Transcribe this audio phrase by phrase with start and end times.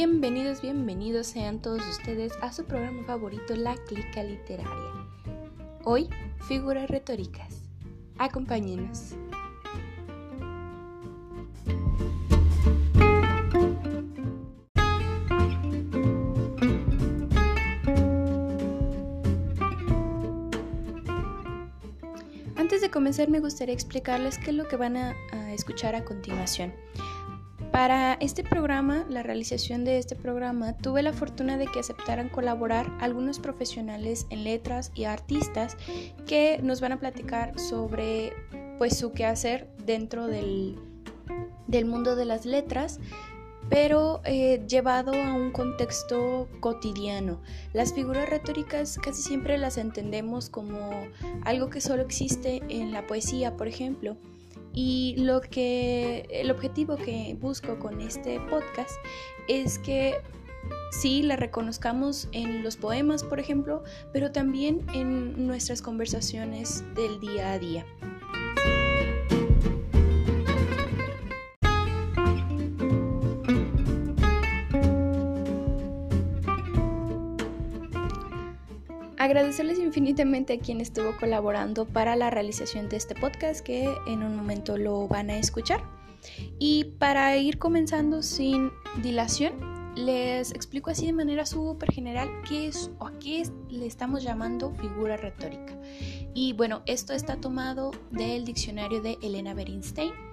[0.00, 4.70] Bienvenidos, bienvenidos sean todos ustedes a su programa favorito, La Clica Literaria.
[5.82, 6.08] Hoy,
[6.46, 7.64] figuras retóricas.
[8.16, 9.16] Acompáñenos.
[22.54, 26.04] Antes de comenzar me gustaría explicarles qué es lo que van a, a escuchar a
[26.04, 26.72] continuación.
[27.78, 32.90] Para este programa, la realización de este programa, tuve la fortuna de que aceptaran colaborar
[32.98, 35.76] algunos profesionales en letras y artistas
[36.26, 38.32] que nos van a platicar sobre
[38.78, 40.74] pues su quehacer dentro del,
[41.68, 42.98] del mundo de las letras
[43.70, 47.40] pero eh, llevado a un contexto cotidiano.
[47.74, 50.90] Las figuras retóricas casi siempre las entendemos como
[51.44, 54.16] algo que solo existe en la poesía, por ejemplo,
[54.80, 58.92] y lo que el objetivo que busco con este podcast
[59.48, 60.20] es que
[60.92, 63.82] sí la reconozcamos en los poemas, por ejemplo,
[64.12, 67.86] pero también en nuestras conversaciones del día a día.
[79.28, 84.34] Agradecerles infinitamente a quien estuvo colaborando para la realización de este podcast que en un
[84.34, 85.82] momento lo van a escuchar.
[86.58, 88.70] Y para ir comenzando sin
[89.02, 89.52] dilación,
[89.96, 94.72] les explico así de manera súper general qué es o a qué le estamos llamando
[94.76, 95.78] figura retórica.
[96.32, 100.27] Y bueno, esto está tomado del diccionario de Elena Berinstein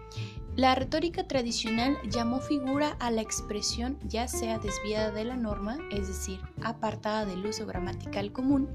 [0.56, 6.08] la retórica tradicional llamó figura a la expresión ya sea desviada de la norma, es
[6.08, 8.70] decir, apartada del uso gramatical común,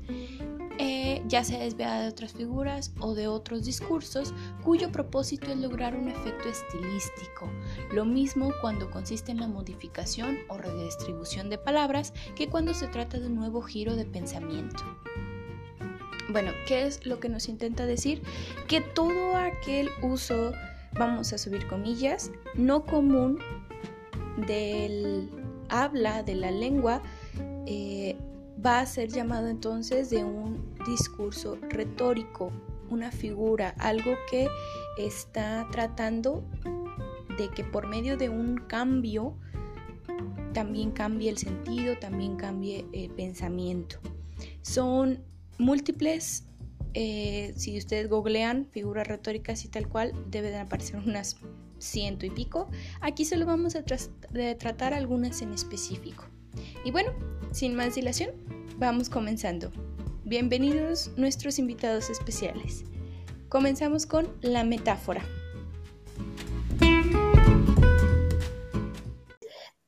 [0.78, 5.96] eh, ya sea desviada de otras figuras o de otros discursos, cuyo propósito es lograr
[5.96, 7.50] un efecto estilístico.
[7.92, 13.18] Lo mismo cuando consiste en la modificación o redistribución de palabras que cuando se trata
[13.18, 14.84] de un nuevo giro de pensamiento.
[16.30, 18.22] Bueno, ¿qué es lo que nos intenta decir?
[18.68, 20.52] Que todo aquel uso
[21.00, 23.38] vamos a subir comillas, no común
[24.46, 25.30] del
[25.70, 27.02] habla, de la lengua,
[27.66, 28.18] eh,
[28.64, 32.52] va a ser llamado entonces de un discurso retórico,
[32.90, 34.46] una figura, algo que
[34.98, 36.44] está tratando
[37.38, 39.38] de que por medio de un cambio
[40.52, 43.96] también cambie el sentido, también cambie el pensamiento.
[44.60, 45.24] Son
[45.56, 46.44] múltiples
[46.94, 51.36] eh, si ustedes googlean figuras retóricas y tal cual, deben aparecer unas
[51.78, 52.68] ciento y pico.
[53.00, 56.24] Aquí solo vamos a tratar algunas en específico.
[56.84, 57.12] Y bueno,
[57.52, 58.30] sin más dilación,
[58.78, 59.70] vamos comenzando.
[60.24, 62.84] Bienvenidos nuestros invitados especiales.
[63.48, 65.24] Comenzamos con la metáfora.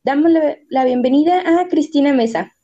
[0.04, 0.32] Damos
[0.68, 2.56] la bienvenida a Cristina Mesa.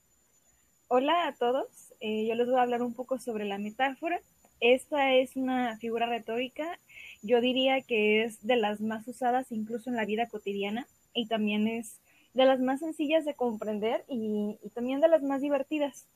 [0.89, 1.88] Hola a todos.
[2.01, 4.21] Eh, yo les voy a hablar un poco sobre la metáfora.
[4.61, 6.79] Esta es una figura retórica,
[7.23, 11.69] yo diría que es de las más usadas incluso en la vida cotidiana y también
[11.69, 12.01] es
[12.35, 16.07] de las más sencillas de comprender y, también de las más divertidas.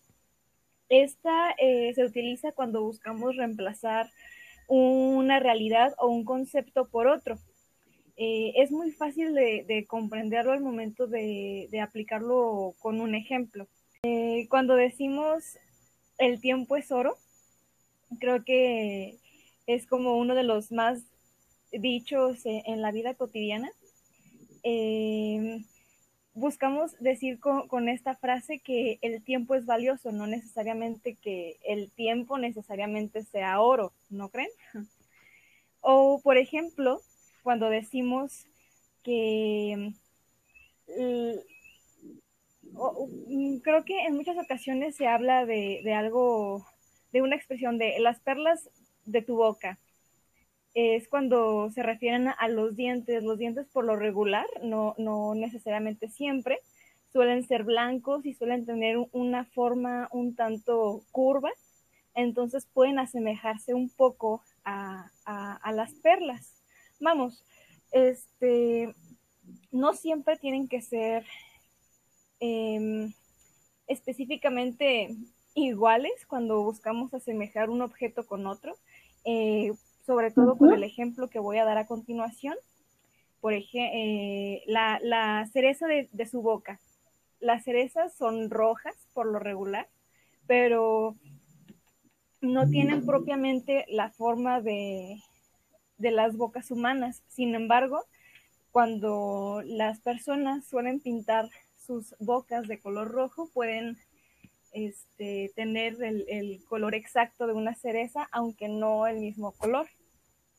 [0.89, 4.11] Esta eh, se utiliza cuando buscamos reemplazar
[4.69, 7.39] una realidad o un concepto por otro.
[8.17, 13.69] Eh, es muy fácil de, comprenderlo al momento de, aplicarlo con un ejemplo.
[14.49, 15.59] cuando decimos
[16.19, 17.17] el tiempo es oro.
[18.21, 19.19] Creo que
[19.67, 21.03] es como uno de los más
[21.73, 23.71] dichos en la vida cotidiana.
[24.63, 25.65] Em,
[26.35, 32.39] buscamos decir con, esta frase que el tiempo es valioso, no necesariamente que el tiempo
[32.39, 34.51] necesariamente sea oro, ¿no creen?
[35.81, 37.03] O, por ejemplo,
[37.43, 38.47] cuando decimos
[39.03, 39.95] que
[40.99, 41.39] Mm,
[43.63, 46.67] creo que en muchas ocasiones se habla de, algo,
[47.13, 48.71] de una expresión de las perlas
[49.05, 49.79] de tu boca.
[50.75, 53.23] Es cuando se refieren a los dientes.
[53.23, 56.61] Los dientes por lo regular, no, no necesariamente siempre,
[57.13, 61.51] suelen ser blancos y suelen tener una forma un tanto curva.
[62.15, 66.63] Entonces pueden asemejarse un poco a, a las perlas.
[67.01, 67.45] Vamos,
[67.93, 68.95] este,
[69.71, 71.25] no siempre tienen que ser
[72.45, 73.15] Em,
[73.87, 75.15] específicamente
[75.55, 78.77] iguales cuando buscamos asemejar un objeto con otro,
[79.25, 79.73] eh,
[80.05, 82.57] sobre todo por el ejemplo que voy a dar a continuación.
[83.41, 86.81] Por ejemplo, eh, la, cereza de, su boca.
[87.39, 89.89] Las cerezas son rojas por lo regular,
[90.49, 91.15] pero
[92.41, 95.23] no tienen propiamente la forma de,
[95.97, 97.23] de las bocas humanas.
[97.29, 98.05] Sin embargo,
[98.73, 101.49] cuando las personas suelen pintar
[101.87, 103.99] sus bocas de color rojo pueden
[104.73, 109.87] este, tener el, el, color exacto de una cereza, aunque no el mismo color,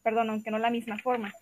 [0.04, 1.34] perdón, aunque no la misma forma.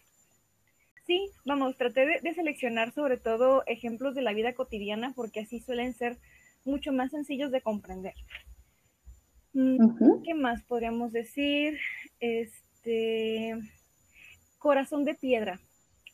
[1.06, 5.94] Sí, vamos, traté de, seleccionar sobre todo ejemplos de la vida cotidiana porque así suelen
[5.94, 6.18] ser
[6.64, 8.14] mucho más sencillos de comprender.
[9.54, 11.78] Mm, ¿Qué más podríamos decir?
[12.20, 13.58] Este
[14.60, 15.60] corazón de piedra.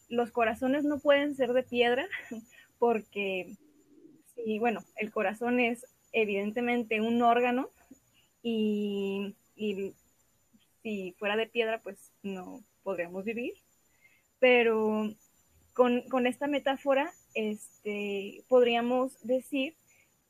[0.09, 2.07] Los corazones no pueden ser de piedra
[2.79, 3.55] porque,
[4.35, 7.69] sí, bueno, el corazón es evidentemente un órgano
[8.41, 9.35] y,
[10.83, 13.53] si fuera de piedra, pues no podríamos vivir.
[14.39, 15.11] Pero
[15.73, 19.75] con, esta metáfora, este, podríamos decir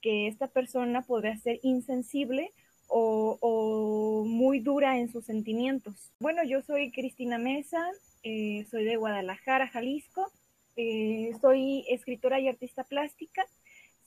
[0.01, 2.51] que esta persona podría ser insensible
[2.87, 6.11] o, muy dura en sus sentimientos.
[6.19, 7.85] Bueno, yo soy Cristina Mesa,
[8.23, 10.31] eh, soy de Guadalajara, Jalisco,
[10.77, 13.45] eh, soy escritora y artista plástica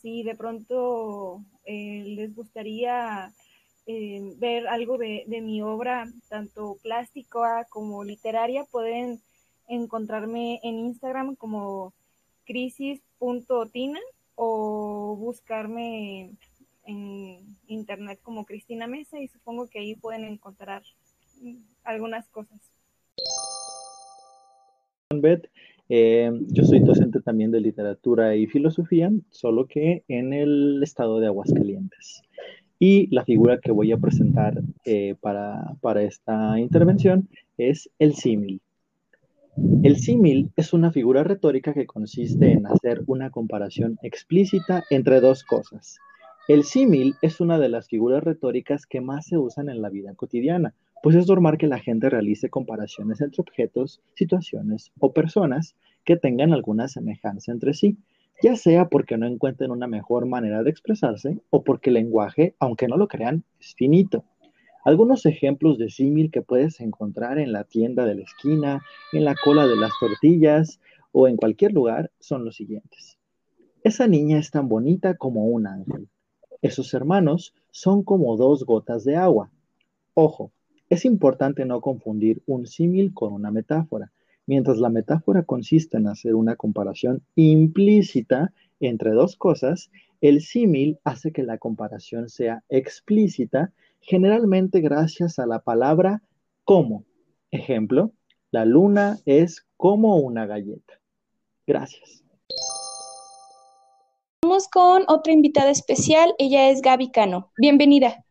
[0.01, 3.33] si de pronto eh, les gustaría
[3.87, 9.21] eh, ver algo de, mi obra, tanto plástica como literaria, pueden
[9.69, 11.93] encontrarme en Instagram como
[12.47, 14.01] crisis.tina
[14.37, 16.31] o buscarme
[16.85, 20.83] en internet como Cristina Mesa y supongo que ahí pueden encontrar
[21.85, 22.59] algunas cosas.
[25.93, 31.27] Eh, yo soy docente también de literatura y filosofía, solo que en el estado de
[31.27, 32.23] Aguascalientes.
[32.79, 37.29] Y la figura que voy a presentar eh, para, para esta intervención
[37.59, 38.61] es el símil.
[39.83, 45.43] El símil es una figura retórica que consiste en hacer una comparación explícita entre dos
[45.43, 45.99] cosas.
[46.47, 50.15] El símil es una de las figuras retóricas que más se usan en la vida
[50.15, 55.75] cotidiana, pues es normal que la gente realice comparaciones entre objetos, situaciones o personas
[56.05, 57.97] que tengan alguna semejanza entre sí,
[58.43, 62.89] ya sea porque no encuentren una mejor manera de expresarse o porque el lenguaje, aunque
[62.89, 64.25] no lo crean, es finito.
[64.85, 68.81] Algunos ejemplos de símil que puedes encontrar en la tienda de la esquina,
[69.13, 70.81] en la cola de las tortillas
[71.13, 73.19] o en cualquier lugar son los siguientes.
[73.85, 76.09] Esa niña es tan bonita como un ángel.
[76.63, 79.51] Esos hermanos son como dos gotas de agua.
[80.15, 80.51] Ojo,
[80.91, 84.13] es importante no confundir un símil con una metáfora.
[84.47, 89.91] Mientras la metáfora consiste en hacer una comparación implícita entre dos cosas,
[90.21, 96.23] el símil hace que la comparación sea explícita, generalmente gracias a la palabra
[96.65, 97.05] como.
[97.53, 98.13] Ejemplo,
[98.51, 100.95] la luna es como una galleta.
[101.67, 102.25] Gracias.
[104.43, 107.53] Vamos con otra invitada especial, ella es Gaby Cano.
[107.59, 108.25] Bienvenida.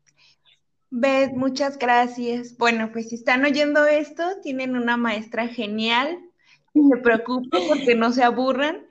[0.92, 2.58] Beth, muchas gracias.
[2.58, 6.20] Bueno, pues si están oyendo esto, tienen una maestra genial.
[6.74, 8.88] No se preocupen porque no se aburran.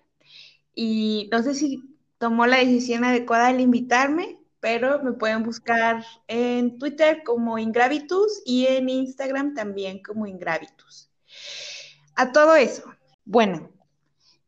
[0.74, 6.78] Y no sé si tomó la decisión adecuada al invitarme, pero me pueden buscar en
[6.78, 11.10] Twitter como Ingravitus y en Instagram también como Ingravitus.
[12.14, 12.84] A todo eso,
[13.24, 13.70] bueno,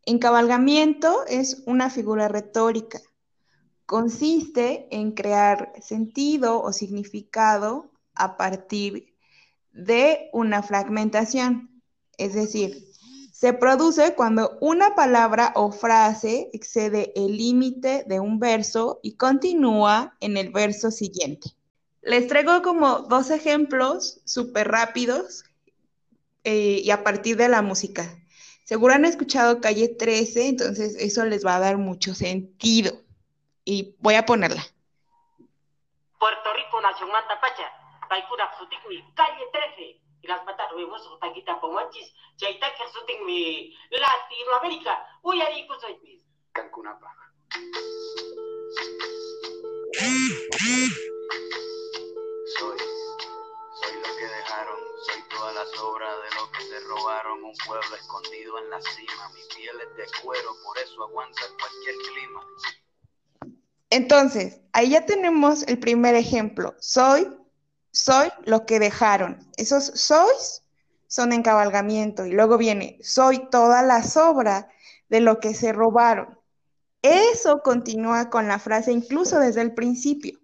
[0.07, 3.01] encabalgamiento es una figura retórica
[3.91, 9.17] consiste en crear sentido o significado a partir
[9.73, 11.83] de una fragmentación.
[12.17, 12.87] Es decir,
[13.33, 20.17] se produce cuando una palabra o frase excede el límite de un verso y continúa
[20.21, 21.57] en el verso siguiente.
[22.01, 25.43] Les traigo como dos ejemplos súper rápidos
[26.45, 28.09] eh, y a partir de la música.
[28.63, 33.10] Seguro han escuchado Calle 13, entonces eso les va a dar mucho sentido
[33.65, 34.63] y voy a ponerla.
[36.19, 37.73] Puerto Rico, Nación Mantapacha,
[38.09, 40.01] Taikura Sutikmi, calle 13.
[40.23, 45.67] Y las patas vemos Taquita Pomachis, Chaita Sutikmi, Latinoamérica, Uy, ahí
[46.03, 46.21] mis.
[46.53, 47.15] Cancunapa.
[52.59, 52.79] Soy,
[53.81, 57.97] soy lo que dejaron, soy toda la sobra de lo que se robaron, un pueblo
[57.97, 62.45] escondido en la cima, mi piel es de cuero, por eso aguanta cualquier clima.
[63.91, 66.75] Entonces, ahí ya tenemos el primer ejemplo.
[66.79, 67.29] Soy,
[67.91, 69.51] soy lo que dejaron.
[69.57, 70.63] Esos sois
[71.09, 72.25] son encabalgamiento.
[72.25, 74.71] Y luego viene, soy toda la sobra
[75.09, 76.39] de lo que se robaron.
[77.03, 80.39] Eso continúa con la frase incluso desde el principio.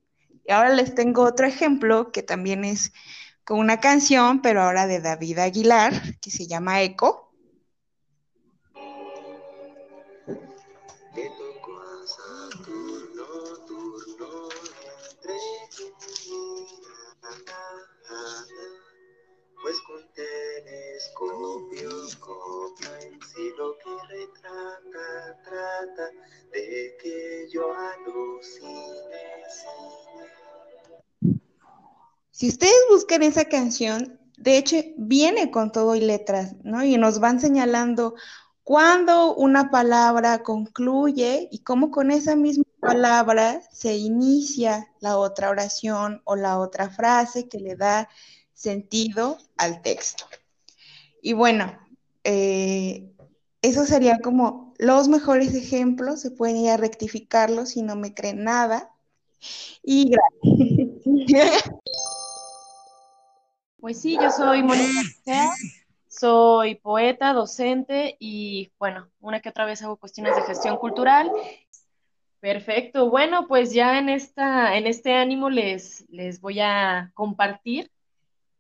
[0.45, 2.93] Y ahora les tengo otro ejemplo que también es
[3.45, 7.26] con una canción, pero ahora de David Aguilar, que se llama Eco.
[28.43, 29.17] Cine.
[32.31, 36.85] Si ustedes buscan esa canción, de hecho viene con todo y letras, ¿no?
[36.85, 38.15] Y nos van señalando
[38.63, 46.21] cuándo una palabra concluye y cómo con esa misma palabra se inicia la otra oración
[46.25, 48.09] o la otra frase que le da
[48.53, 50.25] sentido al texto.
[51.23, 51.73] Y bueno,
[52.27, 53.11] eh,
[53.63, 58.45] eso sería como los mejores ejemplos, se pueden ir a rectificarlos si no me creen
[58.45, 58.91] nada.
[59.83, 61.71] Y gracias.
[63.79, 64.91] Pues sí, yo soy Mónica
[66.19, 71.31] soy poeta, docente y bueno, una que otra vez hago cuestiones de gestión cultural.
[72.41, 77.91] Perfecto, bueno, pues ya en esta, en este ánimo les, les voy a compartir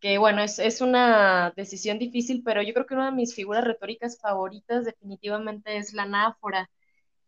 [0.07, 3.65] que bueno, es, es una decisión difícil, pero yo creo que una de mis figuras
[3.65, 6.71] retóricas favoritas definitivamente es la anáfora,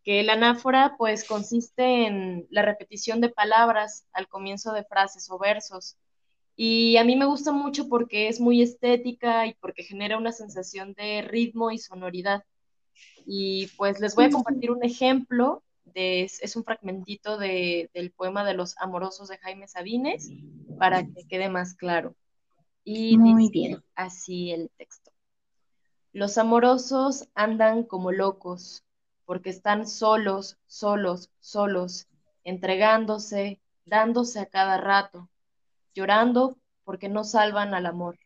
[0.05, 5.41] que la anáfora pues consiste en la repetición de palabras al comienzo de frases o
[5.41, 5.97] versos.
[6.55, 10.95] Y a mí me gusta mucho porque es muy estética y porque genera una sensación
[10.95, 12.45] de ritmo y sonoridad.
[13.27, 18.45] Y pues les voy a compartir un ejemplo, de, es, un fragmentito de, del poema
[18.45, 20.31] de los amorosos de Jaime Sabines
[20.79, 22.15] para que quede más claro.
[22.90, 23.85] Y Muy dice bien.
[23.97, 25.12] así el texto.
[26.14, 28.83] Los amorosos andan como locos
[29.26, 32.07] porque están solos, solos, solos,
[32.45, 35.28] entregándose, dándose a cada rato,
[35.95, 38.18] llorando porque no salvan al amor.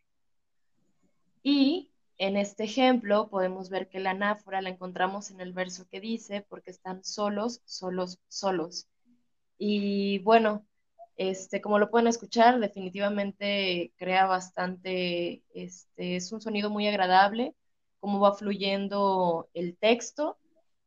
[1.41, 5.99] Y en este ejemplo podemos ver que la anáfora la encontramos en el verso que
[5.99, 8.87] dice, porque están solos, solos, solos.
[9.57, 10.65] Y bueno,
[11.15, 17.55] este, como lo pueden escuchar, definitivamente crea bastante, este, es un sonido muy agradable,
[17.99, 20.37] cómo va fluyendo el texto,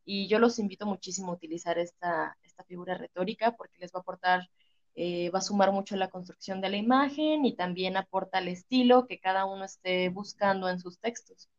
[0.05, 4.03] y yo los invito muchísimo a utilizar esta, esta figura retórica porque les va a
[4.03, 4.49] aportar
[4.99, 8.49] eh, va a sumar mucho a la construcción de la imagen y también aporta el
[8.49, 11.51] estilo que cada uno esté buscando en sus textos.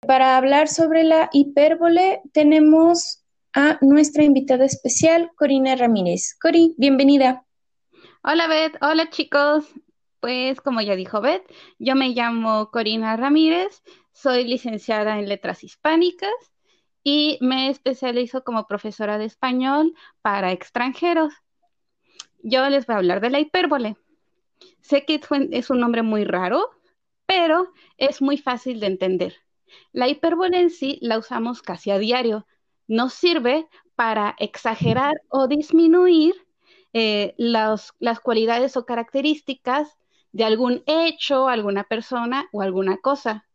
[0.00, 3.22] Para hablar sobre la hipérbole tenemos
[3.60, 6.36] a nuestra invitada especial, Corina Ramírez.
[6.40, 7.44] Cori, bienvenida.
[8.22, 9.64] Hola Beth, hola chicos.
[10.20, 11.42] Pues como ya dijo Beth,
[11.76, 16.30] yo me llamo Corina Ramírez, soy licenciada en letras hispánicas
[17.02, 21.34] y me especializo como profesora de español para extranjeros.
[22.44, 23.96] Yo les voy a hablar de la hipérbole.
[24.82, 26.70] Sé que es un nombre muy raro,
[27.26, 29.34] pero es muy fácil de entender.
[29.90, 32.46] La hipérbole en sí la usamos casi a diario.
[32.88, 36.34] Nos sirve para exagerar o disminuir
[36.92, 37.92] eh, las
[38.22, 39.96] cualidades o características
[40.32, 43.46] de algún hecho, alguna persona o alguna cosa.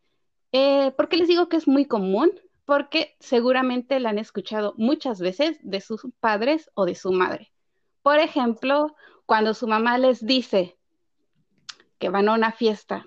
[0.54, 2.32] Eh, ¿Por qué les digo que es muy común?
[2.66, 7.52] porque seguramente la han escuchado muchas veces de sus padres o de su madre.
[8.02, 10.78] Por ejemplo, cuando su mamá les dice
[12.00, 13.06] que van a una fiesta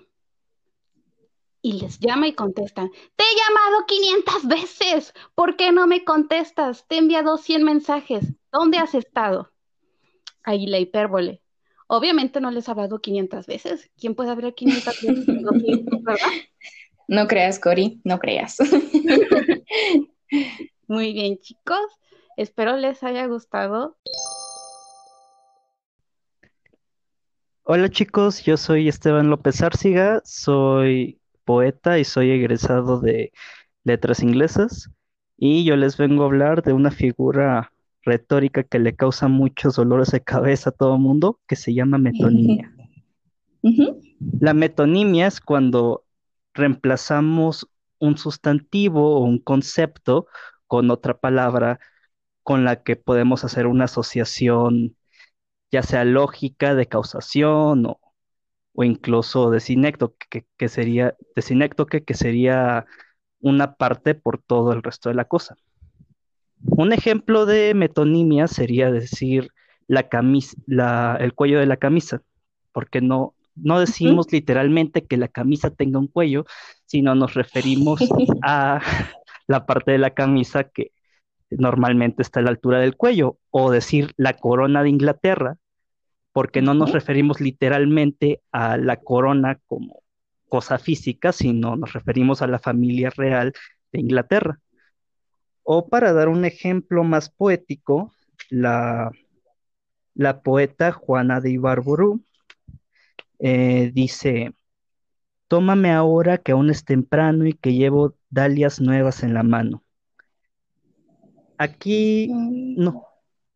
[1.61, 6.85] y les llama y contestan, te he llamado 500 veces, ¿por qué no me contestas?
[6.87, 9.51] Te he enviado 100 mensajes, ¿dónde has estado?
[10.43, 11.41] Ahí la hipérbole.
[11.87, 13.89] Obviamente no les ha hablado 500 veces.
[13.97, 15.25] ¿Quién puede hablar 500 veces?
[15.25, 16.21] 200, ¿verdad?
[17.09, 18.57] No creas, Cori, no creas.
[20.87, 21.79] Muy bien, chicos.
[22.35, 23.97] Espero les haya gustado.
[27.63, 31.16] Hola chicos, yo soy Esteban López Árciga, soy
[31.47, 33.31] poeta y soy egresado de
[33.85, 34.91] letras inglesas
[35.37, 37.71] y yo les vengo a hablar de una figura
[38.03, 41.97] retórica que le causa muchos dolores de cabeza a todo el mundo, que se llama
[41.97, 42.73] metonimia.
[44.39, 46.03] La metonimia es cuando
[46.53, 50.27] reemplazamos un sustantivo o un concepto
[50.67, 51.79] con otra palabra
[52.43, 54.95] con la que podemos hacer una asociación,
[55.71, 57.99] ya sea lógica, de causación o,
[58.79, 59.59] o incluso de
[60.29, 62.85] que sería, de que sería
[63.39, 65.55] una parte por todo el resto de la cosa.
[66.59, 69.49] Un ejemplo de metonimia sería decir
[69.87, 72.21] la camisa, la, el cuello de la camisa,
[72.71, 76.45] porque no, no decimos literalmente que la camisa tenga un cuello,
[76.85, 77.99] sino nos referimos
[78.43, 78.79] a
[79.47, 80.91] la parte de la camisa que
[81.49, 85.57] normalmente está a la altura del cuello, o decir la corona de Inglaterra,
[86.37, 90.03] porque no nos referimos literalmente a la corona como
[90.47, 93.53] cosa física, sino nos referimos a la familia real
[93.91, 94.59] de Inglaterra.
[95.63, 98.13] O para dar un ejemplo más poético,
[98.51, 99.09] la,
[100.13, 102.23] la poeta Juana de Ibarburu
[103.39, 104.53] eh, dice,
[105.47, 109.83] tómame ahora que aún es temprano y que llevo dalias nuevas en la mano.
[111.57, 112.83] Aquí Mm.
[112.83, 113.06] no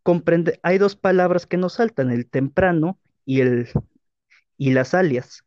[0.04, 3.70] comprende, hay dos palabras que nos saltan, el temprano y el
[4.62, 5.44] y las alias.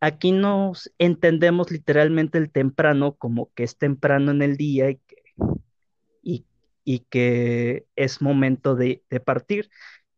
[0.00, 5.22] Aquí nos entendemos literalmente el temprano como que es temprano en el día y que,
[6.84, 9.70] y, que es momento de, de partir,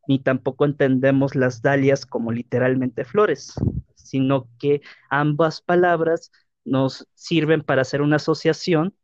[0.09, 3.53] ni tampoco entendemos las dalias como literalmente flores,
[3.95, 6.33] sino que ambas palabras
[6.65, 8.97] nos sirven para hacer una asociación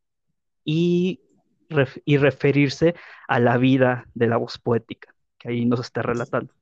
[0.65, 1.21] y,
[1.73, 2.95] ref- y referirse
[3.29, 6.53] a la vida de la voz poética, que ahí nos está relatando.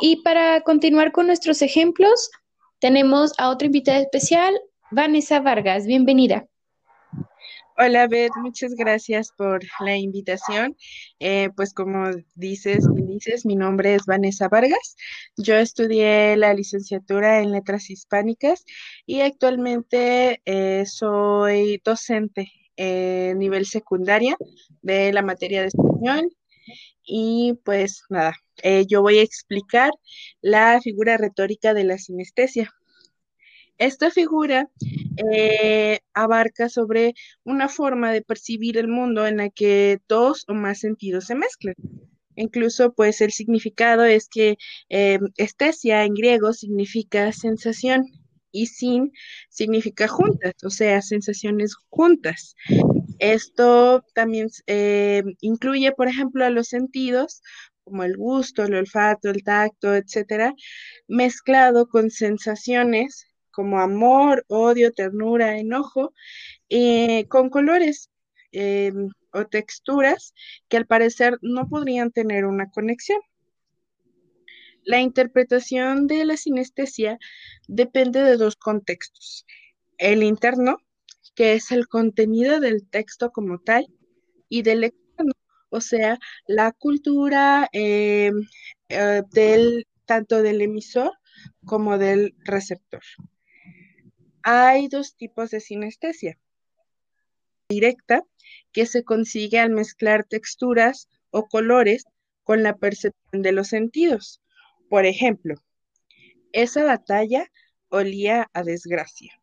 [0.00, 2.30] Y para continuar con nuestros ejemplos,
[2.78, 4.58] tenemos a otra invitada especial,
[4.90, 5.86] Vanessa Vargas.
[5.86, 6.46] Bienvenida.
[7.82, 10.76] Hola, Beth, muchas gracias por la invitación.
[11.18, 14.96] Eh, pues como dices, dices, mi nombre es Vanessa Vargas.
[15.38, 18.66] Yo estudié la licenciatura en Letras Hispánicas
[19.06, 24.36] y actualmente eh, soy docente en nivel secundaria
[24.82, 26.36] de la materia de español.
[27.02, 29.90] Y pues nada, eh, yo voy a explicar
[30.42, 32.74] la figura retórica de la sinestesia.
[33.80, 34.68] Esta figura
[35.32, 40.80] eh, abarca sobre una forma de percibir el mundo en la que dos o más
[40.80, 41.74] sentidos se mezclan.
[42.36, 44.58] Incluso, pues, el significado es que
[44.90, 48.04] eh, estesia en griego significa sensación
[48.52, 49.12] y sin
[49.48, 52.56] significa juntas, o sea, sensaciones juntas.
[53.18, 57.40] Esto también eh, incluye, por ejemplo, a los sentidos
[57.84, 60.52] como el gusto, el olfato, el tacto, etcétera,
[61.08, 66.12] mezclado con sensaciones como amor, odio, ternura, enojo,
[66.68, 68.10] eh, con colores
[68.52, 68.92] eh,
[69.32, 70.34] o texturas
[70.68, 73.20] que al parecer no podrían tener una conexión.
[74.84, 77.18] La interpretación de la sinestesia
[77.68, 79.46] depende de dos contextos.
[79.98, 80.78] El interno,
[81.34, 83.86] que es el contenido del texto como tal,
[84.48, 85.32] y del externo,
[85.70, 88.32] o sea, la cultura eh,
[88.88, 91.12] eh, del, tanto del emisor
[91.64, 93.02] como del receptor.
[94.42, 96.38] Hay dos tipos de sinestesia.
[97.68, 98.24] Directa,
[98.72, 102.04] que se consigue al mezclar texturas o colores
[102.42, 104.40] con la percepción de los sentidos.
[104.88, 105.54] Por ejemplo,
[106.52, 107.50] esa batalla
[107.88, 109.40] olía a desgracia.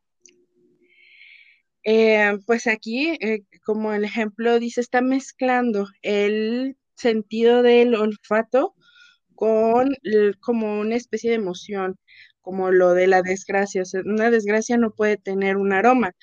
[1.84, 8.76] Eh, pues aquí, eh, como el ejemplo dice, está mezclando el sentido del olfato
[9.36, 9.96] con
[10.42, 11.98] como una especie de emoción,
[12.48, 13.84] como lo de la desgracia.
[14.06, 16.14] Una desgracia no puede tener un aroma.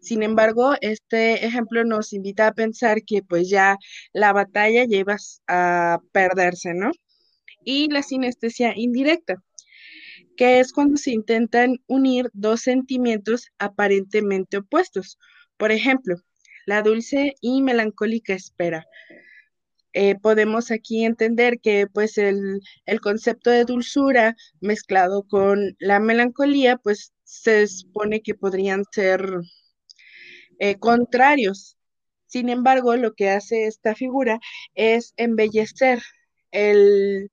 [0.00, 3.76] Sin embargo, este ejemplo nos invita a pensar que pues ya
[4.12, 6.90] la batalla lleva a perderse, ¿no?
[7.64, 9.36] Y la sinestesia indirecta,
[10.36, 15.20] que es cuando se intentan unir dos sentimientos aparentemente opuestos.
[15.56, 16.16] Por ejemplo,
[16.66, 18.88] la dulce y melancólica espera.
[19.92, 26.76] Eh, podemos aquí entender que pues el, el concepto de dulzura mezclado con la melancolía,
[26.78, 29.22] pues se supone que podrían ser
[30.58, 31.76] eh, contrarios.
[32.26, 34.40] Sin embargo, lo que hace esta figura
[34.74, 36.00] es embellecer
[36.52, 37.30] el, el-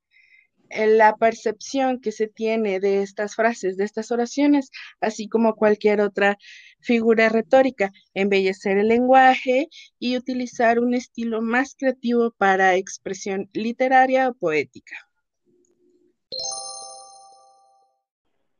[0.69, 6.37] la percepción que se tiene de estas frases, de estas oraciones, así como cualquier otra
[6.79, 14.33] figura retórica, embellecer el lenguaje y utilizar un estilo más creativo para expresión literaria o
[14.33, 14.95] poética.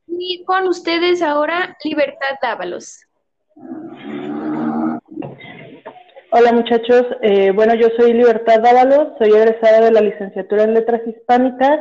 [0.08, 3.06] Y con ustedes ahora, Libertad Dávalos.
[6.30, 11.02] Hola muchachos, Eh, bueno yo soy Libertad Dávalos, soy egresada de la licenciatura en Letras
[11.08, 11.80] Hispánicas.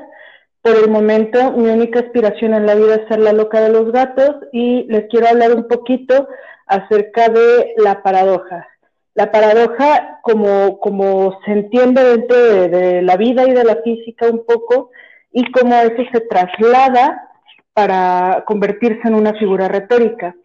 [0.63, 3.91] Por el momento mi única aspiración en la vida es ser la loca de los
[3.91, 6.29] gatos y les quiero hablar un poquito
[6.67, 8.69] acerca de la paradoja.
[9.15, 14.47] La paradoja como, se entiende dentro de, de la vida y de la física un
[14.47, 14.91] poco
[15.33, 17.31] y cómo eso se traslada
[17.73, 20.37] para convertirse en una figura retórica.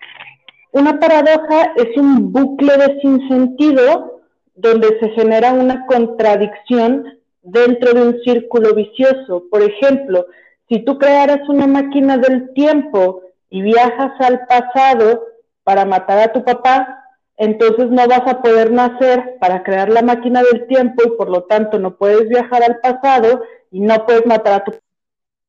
[0.71, 4.21] Una paradoja es un bucle de sinsentido
[4.55, 9.43] donde se genera una contradicción dentro de un círculo vicioso.
[9.51, 10.27] Por ejemplo,
[10.69, 15.27] si tú crearas una máquina del tiempo y viajas al pasado
[15.63, 17.03] para matar a tu papá,
[17.35, 21.43] entonces no vas a poder nacer para crear la máquina del tiempo y por lo
[21.43, 24.73] tanto no puedes viajar al pasado y no puedes matar a tu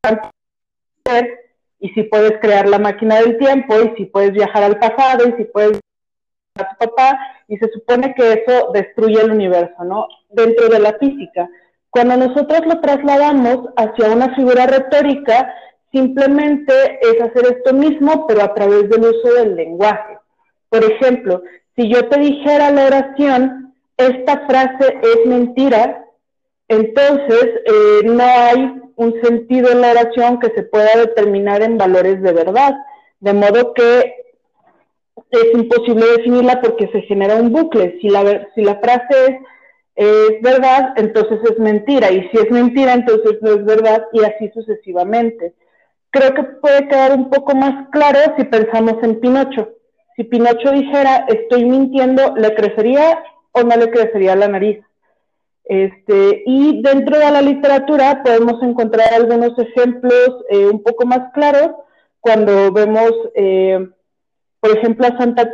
[0.01, 0.31] papá
[1.83, 5.33] y si puedes crear la máquina del tiempo, y si puedes viajar al pasado, y
[5.33, 5.81] si puedes
[6.55, 7.19] a tu papá,
[7.49, 10.07] y se supone que eso destruye el universo, ¿no?
[10.31, 11.49] Dentro de la física.
[11.91, 15.53] Cuando nosotros lo trasladamos hacia una figura retórica,
[15.91, 20.19] simplemente es hacer esto mismo, pero a través del uso del lenguaje.
[20.69, 21.43] Por ejemplo,
[21.75, 26.02] si yo te dijera la oración, esta frase es mentira,
[26.73, 32.23] entonces eh, no hay un sentido en la oración que se pueda determinar en valores
[32.23, 32.75] de verdad,
[33.21, 34.15] de modo que
[35.31, 37.99] es imposible definirla porque se genera un bucle.
[38.01, 39.41] Si la, si la frase
[39.95, 44.51] es, verdad, entonces es mentira, y si es mentira, entonces no es verdad, y así
[44.55, 45.55] sucesivamente.
[46.11, 49.71] Creo que puede quedar un poco más claro si pensamos en Pinocho.
[50.17, 54.79] Si Pinocho dijera, estoy mintiendo, ¿le crecería o no le crecería la nariz?
[55.73, 61.71] Este, y dentro de la literatura podemos encontrar algunos ejemplos eh, un poco más claros
[62.21, 63.89] cuando vemos, eh,
[64.61, 65.51] por ejemplo, a Santa,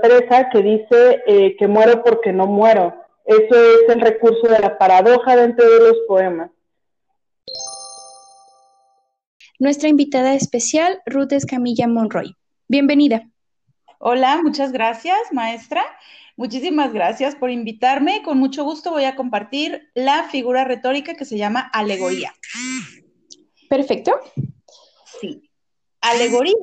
[0.00, 2.94] Teresa que dice eh, que muero porque no muero.
[3.26, 6.50] Eso es el recurso de la paradoja dentro de los poemas.
[9.58, 12.36] Nuestra invitada especial, Ruth Escamilla Monroy.
[12.68, 13.28] Bienvenida.
[13.98, 15.82] Hola, muchas gracias, maestra.
[16.36, 18.22] Muchísimas gracias por invitarme.
[18.22, 22.32] Con mucho gusto voy a compartir la figura retórica que se llama alegoría.
[23.68, 24.18] Perfecto.
[25.20, 25.50] Sí.
[26.00, 26.54] Alegoría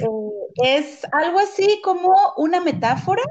[0.00, 3.22] eh, es algo así como una metáfora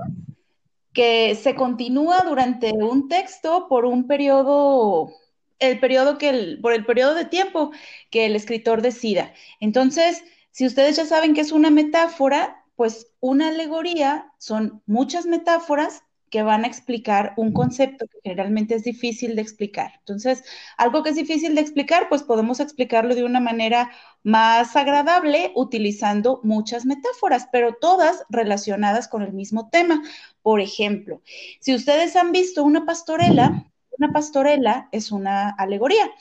[0.94, 5.12] que se continúa durante un texto por un periodo,
[5.60, 7.72] el periodo que el, por el periodo de tiempo
[8.10, 9.34] que el escritor decida.
[9.60, 16.04] Entonces, si ustedes ya saben que es una metáfora, pues una alegoría son muchas metáforas
[16.30, 19.94] que van a explicar un concepto que generalmente es difícil de explicar.
[20.00, 20.44] Entonces,
[20.78, 23.92] algo que es difícil de explicar, pues podemos explicarlo de una manera
[24.24, 30.02] más agradable utilizando muchas metáforas, pero todas relacionadas con el mismo tema.
[30.42, 31.22] Por ejemplo,
[31.62, 36.12] si ustedes han visto una pastorela, una pastorela es una alegoría.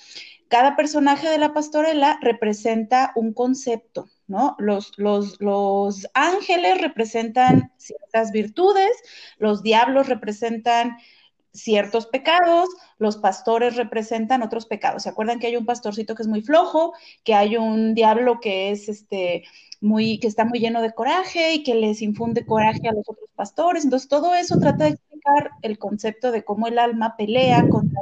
[0.48, 4.56] Cada personaje de la pastorela representa un concepto, ¿no?
[4.58, 4.92] Los,
[6.14, 8.92] ángeles representan ciertas virtudes,
[9.38, 10.96] los diablos representan
[11.52, 15.04] ciertos pecados, los pastores representan otros pecados.
[15.04, 18.70] ¿Se acuerdan que hay un pastorcito que es muy flojo, que hay un diablo que
[18.70, 19.44] es este
[19.80, 23.28] muy que está muy lleno de coraje y que les infunde coraje a los otros
[23.36, 23.84] pastores?
[23.84, 28.00] Entonces, todo eso trata de explicar el concepto de cómo el alma pelea contra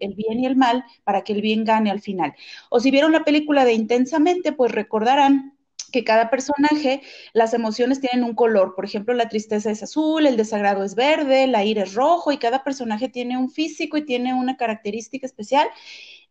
[0.00, 2.34] el bien y el mal para que el bien gane al final.
[2.68, 5.56] O si vieron la película de Intensamente, pues recordarán
[5.90, 8.74] que cada personaje, las emociones tienen un color.
[8.74, 12.38] Por ejemplo, la tristeza es azul, el desagrado es verde, la ira es rojo y
[12.38, 15.68] cada personaje tiene un físico y tiene una característica especial.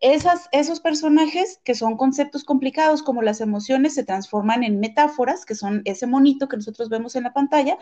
[0.02, 5.82] Esos personajes, que son conceptos complicados como las emociones, se transforman en metáforas, que son
[5.84, 7.78] ese monito que nosotros vemos en la pantalla,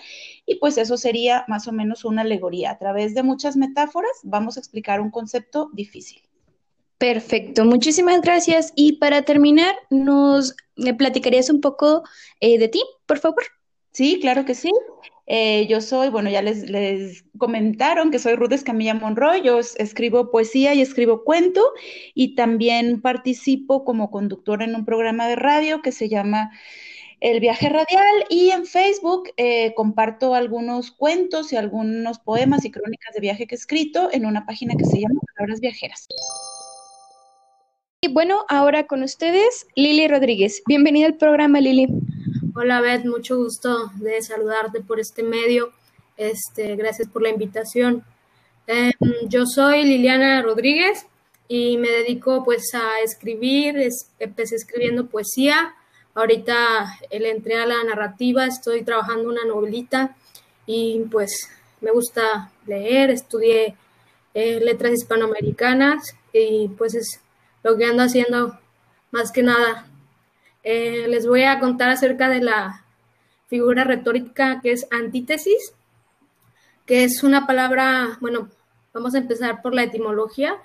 [0.46, 2.72] y pues eso sería más o menos una alegoría.
[2.72, 6.24] A través de muchas metáforas vamos a explicar un concepto difícil.
[6.98, 8.74] Perfecto, muchísimas gracias.
[8.76, 10.56] Y para terminar, ¿nos
[10.98, 12.04] platicarías un poco
[12.40, 13.44] eh, de ti, por favor?
[13.92, 14.72] Sí, claro que sí.
[15.28, 20.32] Eh, yo soy, bueno, ya les, les, comentaron que soy Ruth Escamilla Monroy, yo escribo
[20.32, 21.62] poesía y escribo cuento
[22.14, 26.52] y también participo como conductora en un programa de radio que se llama
[27.20, 33.14] El Viaje Radial y en Facebook eh, comparto algunos cuentos y algunos poemas y crónicas
[33.14, 36.08] de viaje que he escrito en una página que se llama Palabras Viajeras.
[38.00, 40.62] Y bueno, ahora con ustedes, Lili Rodríguez.
[40.68, 41.88] Bienvenida al programa, Lili.
[42.54, 45.72] Hola, Beth, mucho gusto de saludarte por este medio.
[46.16, 48.04] Este, gracias por la invitación.
[48.68, 48.92] Eh,
[49.28, 51.08] yo soy Liliana Rodríguez
[51.48, 55.74] y me dedico pues a escribir, es, empecé escribiendo poesía,
[56.14, 60.16] ahorita le entré a la narrativa, estoy trabajando una novelita
[60.68, 61.50] y pues
[61.82, 63.76] me gusta leer, estudié
[64.36, 67.22] eh, letras hispanoamericanas y pues es
[67.64, 68.60] lo que ando haciendo
[69.12, 69.88] más que nada.
[70.64, 72.86] Eh, les voy a contar acerca de la
[73.48, 75.74] figura retórica que es antítesis,
[76.86, 78.50] que es una palabra, bueno,
[78.94, 80.56] vamos a empezar por la etimología.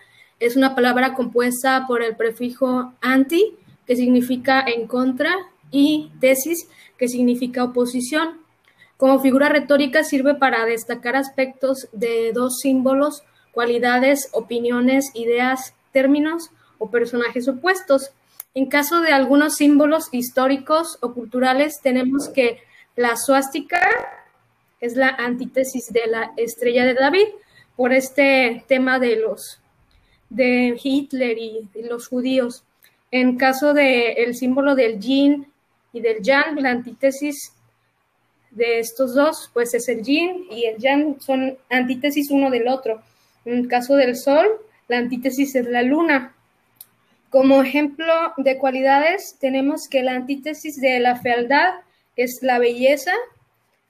[0.41, 5.35] Es una palabra compuesta por el prefijo anti, que significa en contra,
[5.71, 8.41] y tesis, que significa oposición.
[8.97, 16.51] Como figura retórica sirve para destacar aspectos de dos símbolos, cualidades, opiniones, ideas, términos
[16.91, 18.11] personajes opuestos.
[18.55, 22.59] En caso de algunos símbolos históricos o culturales, tenemos que
[22.97, 23.81] la suástica
[24.81, 27.29] es la antítesis de la estrella de David
[27.77, 29.61] por este tema de los
[30.29, 32.65] de Hitler y, los judíos.
[33.11, 35.47] En caso del el símbolo del yin
[35.93, 37.53] y del yang, la antítesis
[38.51, 43.03] de estos dos, pues es el yin y el yang son antítesis uno del otro.
[43.45, 44.47] En caso del sol,
[44.89, 46.35] la antítesis es la luna.
[47.33, 51.77] Como ejemplo de cualidades tenemos que la antítesis de la fealdad
[52.15, 53.13] es la belleza,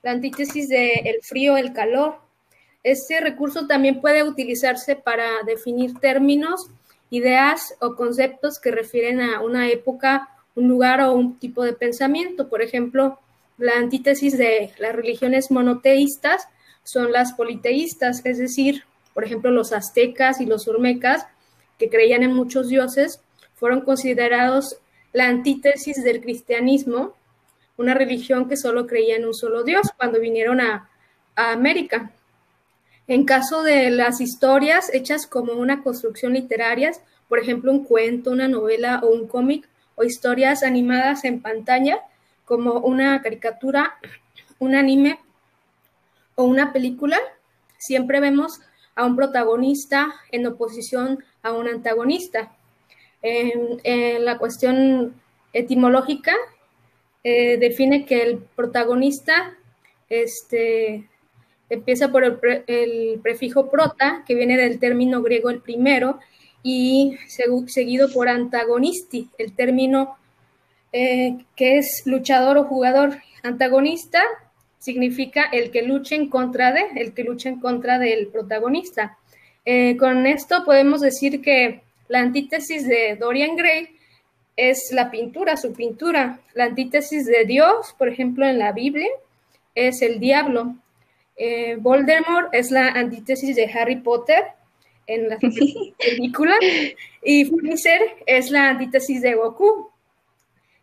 [0.04, 2.18] la antítesis de el frío, el calor.
[2.84, 6.68] Este recurso también puede utilizarse para definir términos,
[7.10, 12.48] ideas o conceptos que refieren a una época, un lugar o un tipo de pensamiento.
[12.48, 13.18] Por ejemplo,
[13.58, 16.46] la antítesis de las religiones monoteístas
[16.84, 21.26] son las politeístas, es decir, por ejemplo, los aztecas y los olmecas,
[21.76, 23.20] que creían en muchos dioses,
[23.62, 24.78] fueron considerados
[25.12, 27.14] la antítesis del cristianismo,
[27.76, 30.88] una religión que solo creía en un solo Dios cuando vinieron a,
[31.36, 32.10] América.
[33.06, 36.90] En caso de las historias hechas como una construcción literaria,
[37.28, 42.00] por ejemplo, un cuento, una novela o un cómic, o historias animadas en pantalla,
[42.44, 43.94] como una caricatura,
[44.58, 45.20] un anime
[46.34, 47.16] o una película,
[47.78, 48.60] siempre vemos
[48.96, 52.50] a un protagonista en oposición a un antagonista.
[53.22, 55.14] En, la cuestión
[55.52, 56.34] etimológica,
[57.24, 59.56] eh, define que el protagonista
[60.08, 61.08] este,
[61.70, 62.24] empieza por
[62.66, 66.18] el, prefijo prota, que viene del término griego el primero,
[66.62, 67.16] y
[67.66, 70.16] seguido por antagonisti, el término
[70.92, 73.18] eh, que es luchador o jugador.
[73.42, 74.22] Antagonista
[74.78, 79.16] significa el que lucha en contra de, el que lucha en contra del protagonista.
[79.64, 81.82] Eh, con esto podemos decir que
[82.12, 83.88] la antítesis de Dorian Gray
[84.54, 86.40] es la pintura, su pintura.
[86.52, 89.08] La antítesis de Dios, por ejemplo, en la Biblia,
[89.74, 90.76] es el diablo.
[91.36, 94.44] Eh, Voldemort es la antítesis de Harry Potter
[95.06, 95.38] en la
[95.98, 96.54] película
[97.22, 99.90] y Freezer es la antítesis de Goku.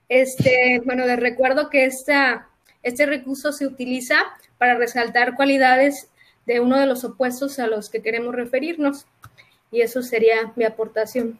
[0.09, 2.49] Este, bueno, les recuerdo que esta,
[2.81, 4.15] este recurso se utiliza
[4.57, 6.09] para resaltar cualidades
[6.47, 9.05] de uno de los opuestos a los que queremos referirnos.
[9.71, 11.39] Y eso sería mi aportación.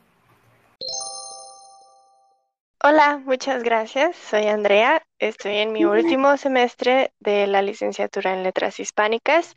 [2.82, 4.15] Hola, muchas gracias.
[4.15, 5.04] Soy Andrea.
[5.18, 9.54] Estoy en mi último semestre de la licenciatura en Letras Hispánicas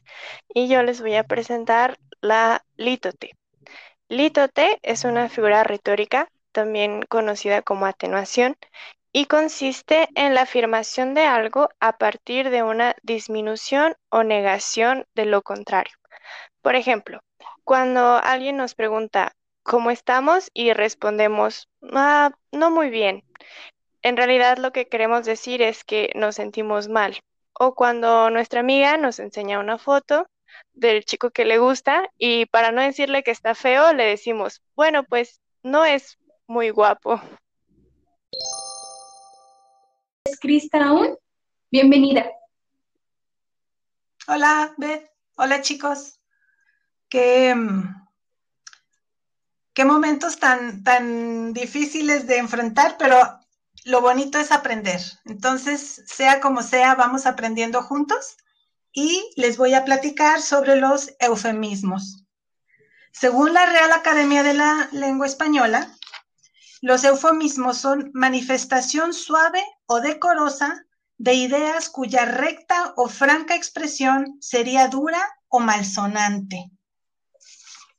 [0.53, 3.31] y yo les voy a presentar la lítote.
[4.09, 8.57] Lítote es una figura retórica, también conocida como atenuación,
[9.13, 15.27] y consiste en la afirmación de algo a partir de una disminución o negación de
[15.27, 15.95] lo contrario.
[16.61, 17.21] Por ejemplo,
[17.65, 20.51] cuando alguien nos pregunta, ¿cómo estamos?
[20.55, 23.25] y respondemos, ah, no muy bien.
[24.03, 27.21] En realidad lo que queremos decir es que nos sentimos mal.
[27.53, 30.27] O cuando nuestra amiga nos enseña una foto
[30.73, 35.05] del chico que le gusta y para no decirle que está feo, le decimos, bueno,
[35.05, 37.21] pues no es muy guapo.
[40.25, 41.17] ¿Es Crista aún?
[41.71, 42.31] Bienvenida.
[44.27, 45.11] Hola, Beth.
[45.37, 46.22] Hola, chicos.
[47.13, 48.09] Qué, mm,
[49.75, 53.39] qué momentos tan, tan difíciles de enfrentar, pero
[53.85, 54.99] lo bonito es aprender.
[55.27, 58.39] Entonces, sea como sea, vamos aprendiendo juntos
[58.95, 62.25] y les voy a platicar sobre los eufemismos.
[63.13, 65.95] Según la Real Academia de la Lengua Española,
[66.81, 70.87] los eufemismos son manifestación suave o decorosa
[71.19, 76.72] de ideas cuya recta o franca expresión sería dura o malsonante.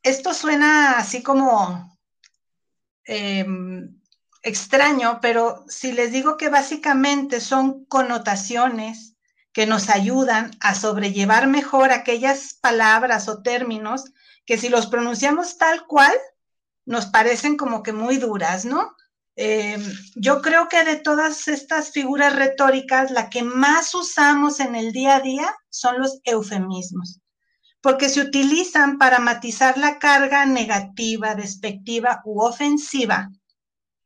[0.04, 1.98] Esto suena así como
[3.06, 4.00] em,
[4.42, 9.16] extraño, pero si les digo que básicamente son connotaciones
[9.54, 14.12] que nos ayudan a sobrellevar mejor aquellas palabras o términos
[14.46, 16.14] que si los pronunciamos tal cual,
[16.86, 18.96] nos parecen como que muy duras, ¿no?
[19.36, 19.78] Eh,
[20.16, 25.16] yo creo que de todas estas figuras retóricas, la que más usamos en el día
[25.16, 27.22] a día son los eufemismos,
[27.84, 33.30] porque se utilizan para matizar la carga negativa, despectiva u ofensiva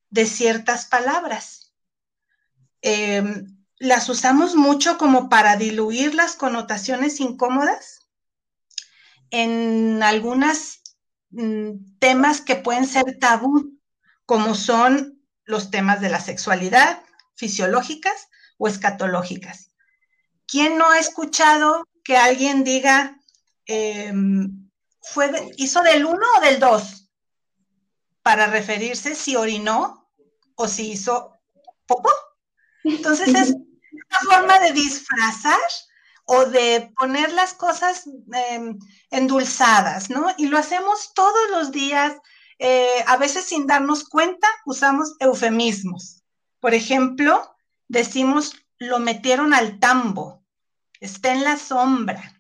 [0.10, 1.72] de ciertas palabras.
[2.82, 3.24] Eh,
[3.78, 8.10] las usamos mucho como para diluir las connotaciones incómodas
[9.30, 10.82] en algunas
[11.30, 13.78] Mm, temas que pueden ser tabú,
[14.26, 17.02] como son los temas de la sexualidad,
[17.36, 19.72] fisiológicas o escatológicas.
[20.48, 23.17] ¿Quién no ha escuchado que alguien diga,
[23.68, 24.70] em,
[25.02, 27.10] fue hizo del 1 o del 2?
[28.22, 30.10] Para referirse si orinó
[30.56, 31.34] o si hizo
[31.86, 32.12] popó.
[32.84, 35.60] Entonces es una forma de disfrazar
[36.26, 38.04] o de poner las cosas
[38.34, 38.78] em,
[39.12, 40.28] endulzadas, ¿no?
[40.38, 42.18] Y lo hacemos todos los días,
[42.60, 46.24] eh, a veces sin darnos cuenta, usamos eufemismos.
[46.60, 47.56] Por ejemplo,
[47.88, 50.44] decimos, lo metieron al tambo,
[51.00, 52.37] está en la sombra,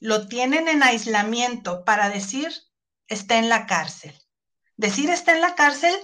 [0.00, 2.52] lo tienen en aislamiento para decir,
[3.06, 4.14] está en la cárcel.
[4.76, 5.94] Decir está en la cárcel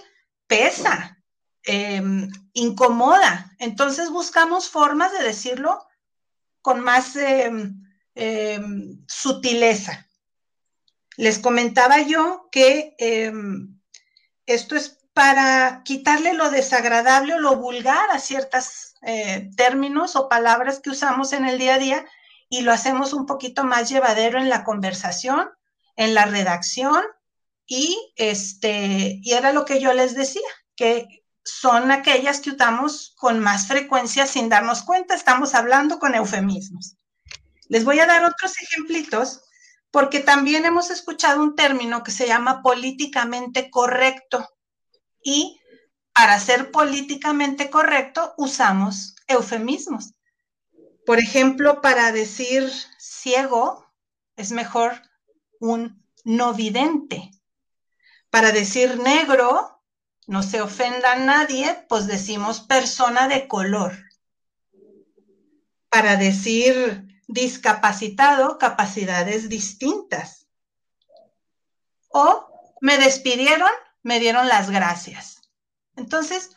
[0.47, 1.23] pesa,
[1.63, 3.51] em, incomoda.
[3.59, 5.85] Entonces buscamos formas de decirlo
[6.61, 7.81] con más em,
[8.15, 10.07] em, sutileza.
[11.17, 12.95] Les comentaba yo que
[14.45, 20.79] esto es para quitarle lo desagradable o lo vulgar a ciertos eh, términos o palabras
[20.79, 22.05] que usamos en el día a día
[22.49, 25.49] y lo hacemos un poquito más llevadero en la conversación,
[25.95, 27.03] en la redacción
[27.65, 33.39] y este y era lo que yo les decía, que son aquellas que usamos con
[33.39, 36.97] más frecuencia sin darnos cuenta, estamos hablando con eufemismos.
[37.69, 39.41] Les voy a dar otros ejemplitos
[39.91, 44.47] porque también hemos escuchado un término que se llama políticamente correcto
[45.23, 45.59] y
[46.13, 50.13] para ser políticamente correcto usamos eufemismos.
[51.07, 53.89] Por ejemplo, para decir ciego
[54.35, 55.01] es mejor
[55.61, 57.31] un no vidente.
[58.29, 59.81] Para decir negro,
[60.27, 63.97] no se ofenda a nadie, pues decimos persona de color.
[65.87, 70.49] Para decir discapacitado, capacidades distintas.
[72.09, 72.49] O
[72.81, 73.71] me despidieron,
[74.03, 75.41] me dieron las gracias.
[75.95, 76.49] Entonces,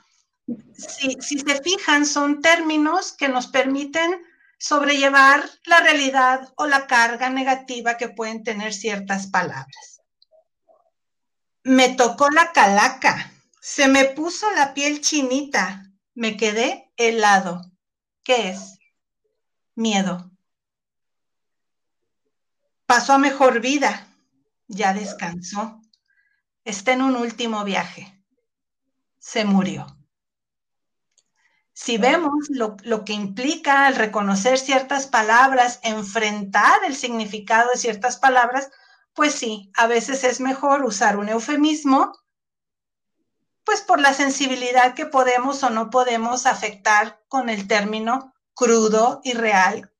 [0.76, 4.28] si, se fijan, son términos que nos permiten
[4.60, 10.00] sobrellevar la realidad o la carga negativa que pueden tener ciertas palabras.
[11.64, 17.60] Me tocó la calaca, se me puso la piel chinita, me quedé helado.
[18.22, 18.78] ¿Qué es?
[19.74, 20.30] Miedo.
[22.86, 24.06] Pasó a mejor vida,
[24.68, 25.80] ya descansó,
[26.64, 28.16] está en un último viaje
[29.20, 29.86] se murió.
[31.82, 38.70] Si vemos lo, que implica el reconocer ciertas palabras, enfrentar el significado de ciertas palabras,
[39.14, 42.12] pues sí, a veces es mejor usar un eufemismo,
[43.64, 49.32] pues por la sensibilidad que podemos o no podemos afectar con el término crudo y
[49.32, 49.90] real,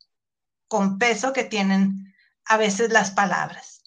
[0.68, 2.12] con peso que tienen
[2.44, 3.82] a veces las palabras.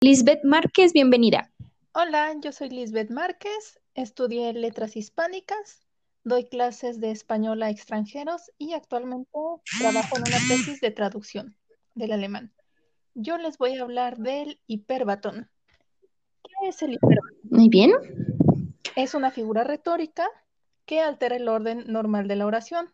[0.00, 1.52] Lisbeth Márquez, bienvenida.
[1.92, 5.86] Hola, yo soy Lisbeth Márquez, estudié letras hispánicas,
[6.24, 9.30] doy clases de español a extranjeros y actualmente
[9.78, 11.56] trabajo en una tesis de traducción
[11.94, 12.52] del alemán.
[13.14, 15.50] Yo les voy a hablar del hiperbatón.
[16.42, 17.38] ¿Qué es el hiperbatón?
[17.50, 17.92] Muy bien.
[18.96, 20.28] Es una figura retórica
[20.86, 22.92] que altera el orden normal de la oración.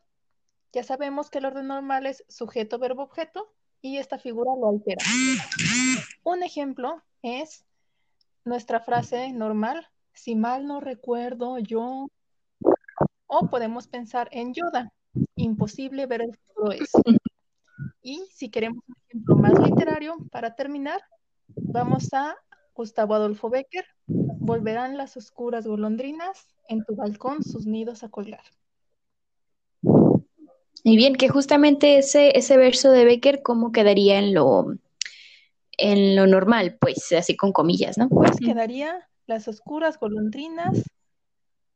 [0.72, 5.04] Ya sabemos que el orden normal es sujeto, verbo, objeto y esta figura lo altera.
[6.24, 7.64] Un ejemplo es
[8.44, 12.08] nuestra frase normal, si mal no recuerdo yo,
[13.26, 14.92] o podemos pensar en Yoda,
[15.36, 16.90] imposible ver el futuro es.
[18.02, 21.00] Y si queremos un ejemplo más literario, para terminar,
[21.46, 22.36] vamos a
[22.74, 28.44] Gustavo Adolfo Becker, volverán las oscuras golondrinas en tu balcón sus nidos a colgar.
[30.84, 34.74] Y bien, que justamente ese, ese verso de Becker, ¿cómo quedaría en lo,
[35.76, 38.08] en lo normal, pues así con comillas, ¿no?
[38.08, 40.82] Pues quedaría las oscuras golondrinas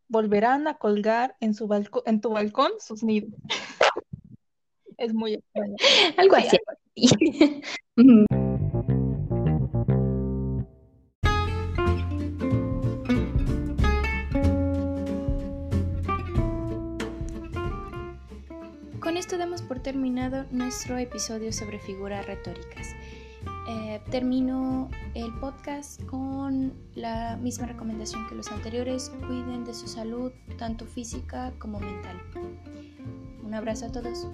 [0.09, 1.69] volverán a colgar en, su
[2.07, 3.31] en tu balcón sus nidos.
[4.97, 5.77] es muy extraño.
[6.17, 6.59] Algo así.
[19.01, 22.95] Con esto damos por terminado nuestro episodio sobre figuras retóricas.
[23.69, 29.13] Eh, termino el podcast con la misma recomendación que los anteriores.
[29.27, 32.21] Cuiden de su salud, tanto física como mental.
[33.45, 34.27] Un abrazo a todos.